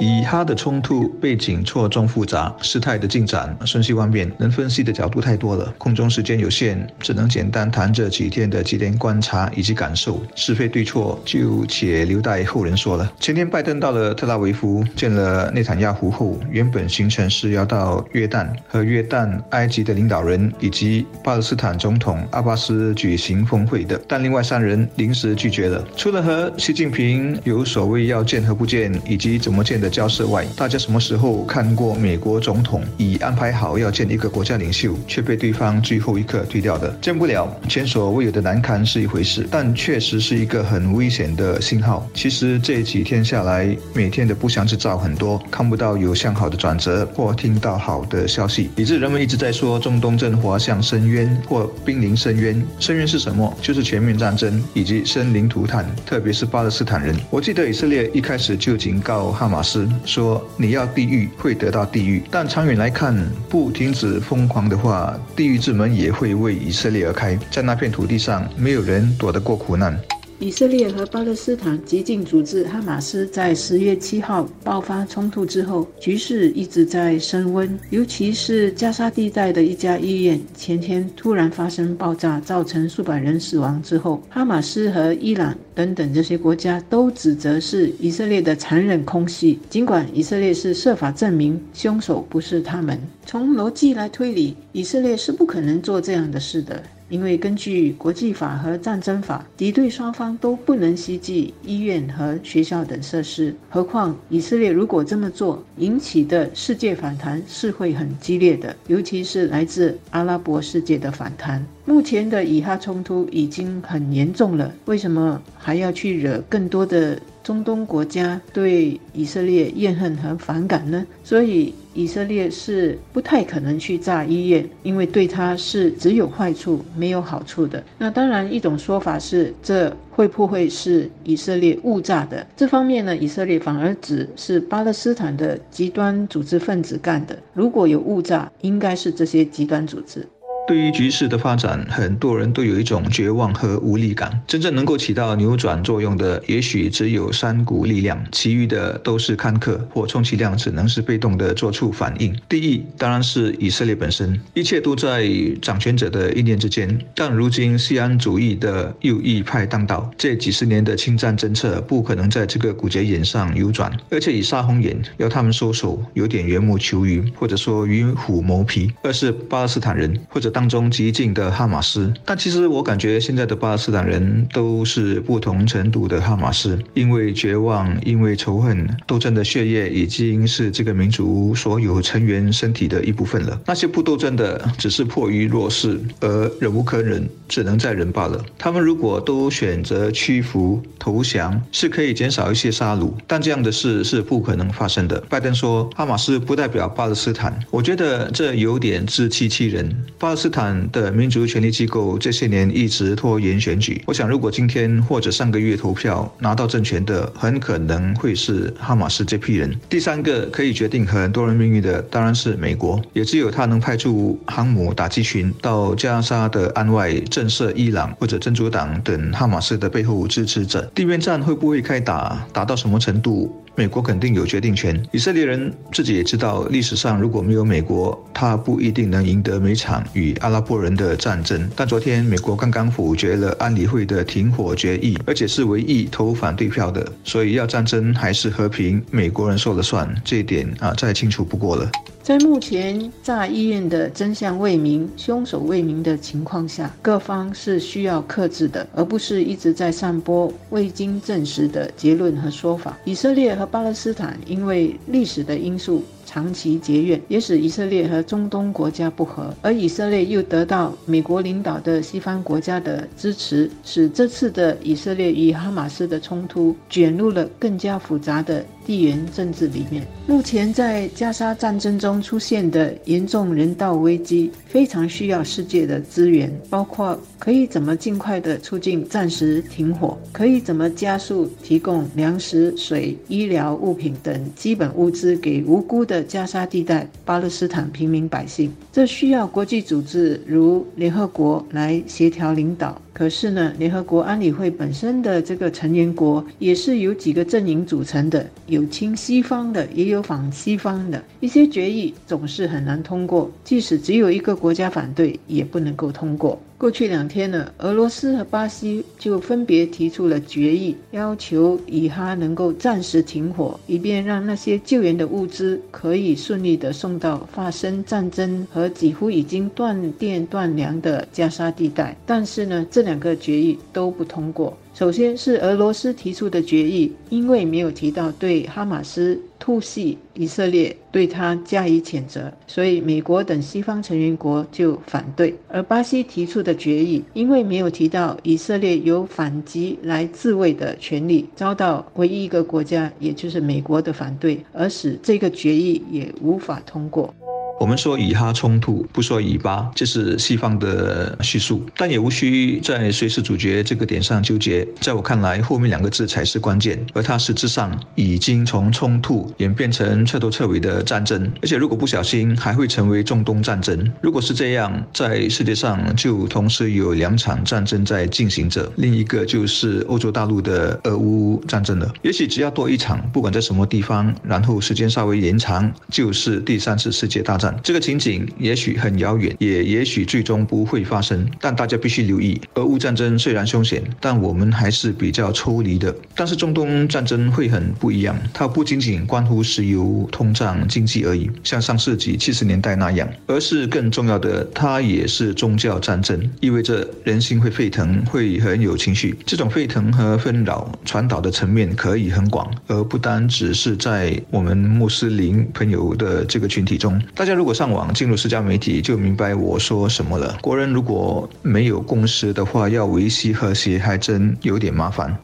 [0.00, 5.72] 以哈的冲突背景错综复杂，事态的进展瞬息万变，能分析的角度太多了。
[5.78, 10.20] 空中时间有限，只能简单谈这几天的几点观察以及感受。
[10.34, 13.10] 是非对错，就且留待后人说了。
[13.20, 25.86] 前天拜登到了特拉维夫，见了内塔尼亚胡后，原本行程是要到约旦和约旦、埃及的领导人以及巴勒斯坦总统阿巴斯举行峰会的，但另外三人临时拒绝了。
[25.96, 29.83] 除了和习近平有所谓要见和不见，以及怎么见。
[29.84, 36.90] 的交涉外，大家什么时候看过美国总统已安排好要见一个国家领袖，却被对方最后一刻推掉的？
[37.02, 42.08] 见不了，前所未有的难堪是一回事，但确实是一个很危险的信号。
[42.14, 52.66] 其实这几天下来，每天的不祥之兆很多，看不到有向好的转折或听到好的消息，以致人们一直在说中东正滑向深渊或濒临深渊。
[52.80, 53.54] 深渊是什么？
[53.60, 57.14] 就是全面战争以及生灵涂炭，特别是巴勒斯坦人。
[57.28, 59.73] 我记得以色列一开始就警告哈马斯。
[60.04, 63.14] 说你要地狱会得到地狱，但长远来看，
[63.48, 67.38] 不停止疯狂的话，地狱之门也会为以色列而开。
[67.50, 69.98] 在那片土地上，没有人躲得过苦难。
[70.44, 77.78] 以色列和巴勒斯坦激进组织哈马斯在十月七号爆发冲突之后，局势一直在升温。
[77.88, 89.58] 尤其是加沙地带的一家医院前天突然发生爆炸，造成数百人死亡之后，哈马斯和伊朗等等这些国家都指责是以色列的残忍空袭。
[89.70, 96.82] 尽管以色列是设法证明凶手不是他们，从逻辑来推理，以色列是不可能做这样的事的。
[97.14, 103.54] 因为根据国际法和战争法，敌对双方都不能袭击医院和学校等设施。
[103.70, 111.64] 何况以色列如果这么做，引起的世界反弹是会很激烈的，尤其是来自阿拉伯世界的反弹。
[111.84, 121.06] 目前的以哈冲突已经很严重了，为什么还要去惹更多的中东国家对以色列怨恨和反感呢？
[121.22, 127.84] 所以以色列是不太可能去炸医院，因为对他是只有坏处没有好处的。
[127.98, 132.44] 那当然，一种说法是这会不会是以色列误炸的？
[132.56, 137.38] 这方面呢，以色列反而指是巴勒斯坦的极端组织分子干的。
[137.52, 140.26] 如果有误炸，应该是这些极端组织。
[140.66, 144.40] 对于局势的发展，很多人都有一种绝望和无力感。
[144.46, 152.34] 真正能够起到扭转作用的，也许只有三股力量，其余的都是看客，或充其量只能是被动的做出反应。
[152.48, 155.28] 第一，当然是以色列本身，一切都在
[155.60, 156.98] 掌权者的一念之间。
[157.14, 168.90] 但如今西安主义的右翼派当道，这几十年的侵占政策不可能在这个骨节眼上扭转，而且以杀红眼要他们收手，有点缘木求鱼，或者说与虎谋皮。
[169.02, 183.60] 二是巴勒斯坦人，或者当中激进的哈马斯，但其实我感觉现在的巴勒斯坦人都是不同程度的哈马斯，因为绝望，因为仇恨，斗争的血液已经是这个民族所有成员身体的一部分了。
[183.66, 188.42] 那些不斗争的，只是迫于弱势而忍无可忍，只能再忍罢了。
[188.56, 195.20] 他们如果都选择屈服投降，是可以减少一些杀戮，但这样的事是不可能发生的。
[195.28, 199.92] 拜登说哈马斯不代表巴勒斯坦，我觉得这有点自欺欺人。
[200.18, 204.02] 巴勒斯斯坦的民族权力机构这些年一直拖延选举。
[204.06, 209.74] 我想，如果今天或者上个月投票拿到政权的，很可能会是哈马斯这批人。
[209.88, 220.82] 第三个可以决定很多人命运的，当然是美国，也只有他能派出航母打击群到加沙的岸外震慑伊朗或者真主党等哈马斯的背后支持者。
[220.94, 223.63] 地面战会不会开打，打到什么程度？
[223.76, 225.00] 美国肯定有决定权。
[225.10, 231.68] 以色列人自己也知道，历史上如果没有美国，他不一定能赢得每场与阿拉伯人的战争。
[231.74, 237.04] 但昨天美国刚刚否决了安理会的停火决议，而且是唯一投反对票的。
[237.24, 241.90] 所以要战争还是和平，美国人说了算，这一点啊再清楚不过了。
[242.24, 252.98] 在目前炸医院的真相未明、凶手未明的情况下，各方是需要克制的，而不是一直在散播未经证实的结论和说法。
[253.04, 256.02] 以色列和巴勒斯坦因为历史的因素。
[256.34, 259.54] 长期结怨，也使以色列和中东国家不和。
[259.62, 268.64] 而以色列又得到美国领导的西方国家的支持，使这次的以色列与哈马斯的冲突卷入了更加复杂的。
[268.86, 288.72] 地缘政治里面，目前在加沙战争中出现的严重人道危机，非常需要世界的资源，包括可以怎么尽快的促进暂时停火，可以怎么加速提供粮食、水、医疗物品等基本物资给无辜的加沙地带巴勒斯坦平民百姓。
[288.92, 293.00] 这需要国际组织如联合国来协调领导。
[293.14, 301.22] 可是呢，联合国安理会本身的这个成员国也是由几个阵营组成的，有亲西方的，也有反西方的。
[301.38, 306.60] 一些决议总是很难通过，即使只有一个国家反对，也不能够通过。
[306.76, 322.14] 过去两天呢，俄罗斯和巴西就分别提出了决议，要求以哈能够暂时停火，以便让那些救援的物资可以顺利的送到发生战争和几乎已经断电断粮的加沙地带。
[322.26, 324.76] 但是呢，这两个决议都不通过。
[324.94, 335.52] 首先是俄罗斯提出的决议，因为没有提到对哈马斯突袭以色列，对他加以谴责，所以美国等西方成员国就反对。
[335.68, 347.34] 而巴西提出的决议，因为没有提到以色列有反击来自卫的权利，遭到唯一一个国家，也就是美国的反对，而使这个决议也无法通过。
[347.80, 354.86] 我们说以哈冲突，不说以巴，这是西方的叙述，但也无需在谁是主角这个点上纠结。
[355.00, 364.10] 在我看来，后面两个字才是关键，而它实质上已经从冲突演变成彻头彻尾的战争，而且如果不小心，还会成为中东战争。
[364.22, 372.10] 如果是这样，在世界上就同时有两场战争在进行着，另一个就是欧洲大陆的俄乌战争了。
[372.22, 377.63] 也许只要多一场，不管在什么地方，然后时间稍微延长，就是第三次世界大战。
[377.82, 382.60] 这个情景也许很遥远，也也许最终不会发生，但大家必须留意。
[382.74, 386.14] 俄乌战争虽然凶险，但我们还是比较抽离的。
[386.34, 399.34] 但是中东战争会很不一样，它不仅仅关乎石油、通胀、经济而已，像上世纪七十年代那样，而是更重要的，它也是宗教战争，意味着人心会沸腾，会很有情绪。
[399.46, 407.53] 这种沸腾和纷扰传导的层面可以很广，而不单只是在我们穆斯林朋友的这个群体中，大家。
[407.54, 410.58] 如果上网进入社交媒体，就明白我说什么了。
[410.60, 415.36] 国人如果没有共识的话，要维系和谐还真有点麻烦。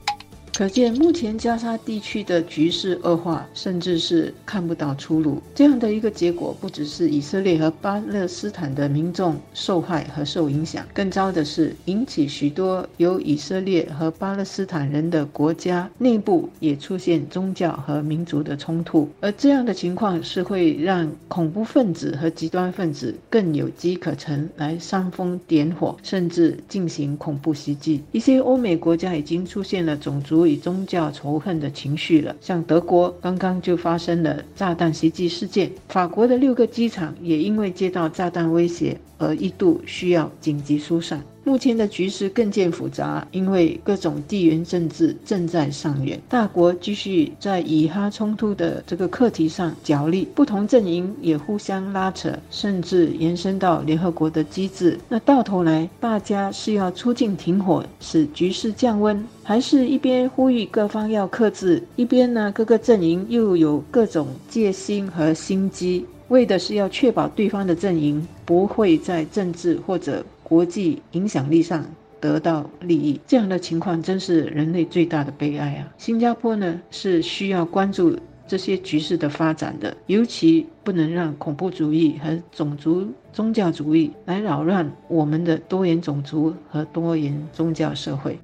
[0.60, 5.40] 可见，目前加沙地区的局势恶化，甚至是看不到出路。
[5.54, 19.08] 这样的一个结果，不只是以色列和巴勒斯坦的民众受害和受影响，更糟的是，引起许多由以色列和巴勒斯坦人的国家内部也出现宗教和民族的冲突。
[19.22, 28.02] 而这样的情况是会让恐怖分子和极端分子更有机可乘，来煽风点火，甚至进行恐怖袭击。
[28.12, 30.49] 一些欧美国家已经出现了种族。
[30.56, 41.22] 宗教仇恨的情绪了，像德国刚刚就发生了炸弹袭击事件，法国的六个机场也因为接到炸弹威胁而一度需要紧急疏散。
[41.50, 54.96] 目前的局势更见复杂，因为各种地缘政治正在上演，大国继续在以哈冲突的这个课题上角力，不同阵营也互相拉扯，甚至延伸到联合国的机制。
[55.08, 70.24] 那到头来，大家是要出境停火，使局势降温，还是一边呼吁各方要克制，一边呢各个阵营又有各种戒心和心机，为的是要确保对方的阵营不会在政治或者。
[70.50, 71.86] 国际影响力上
[72.20, 75.94] 得到利益，这样的情况真是人类最大的悲哀啊！
[75.96, 78.18] 新加坡呢是需要关注
[78.48, 88.36] 这些局势的发展的，尤其不能让恐怖主义和种族宗教主义来扰乱我们的多元种族和多元宗教社会。